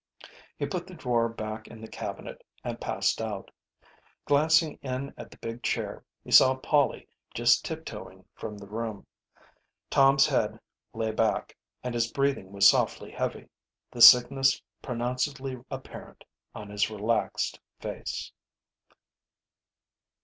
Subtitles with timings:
[0.57, 3.51] He put the drawer back in the cabinet and passed out.
[4.25, 9.05] Glancing in at the big chair he saw Polly just tiptoeing from the room.
[9.91, 10.59] Tom's head
[10.91, 13.47] lay back, and his breathing was softly heavy,
[13.91, 16.23] the sickness pronouncedly apparent
[16.55, 18.31] on his relaxed face.